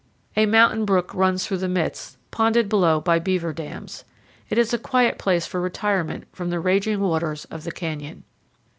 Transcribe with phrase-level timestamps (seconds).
[0.35, 4.03] A mountain brook runs through the midst, ponded below by beaver dams.
[4.49, 8.23] It is a quiet place for retirement from the raging waters of the canyon.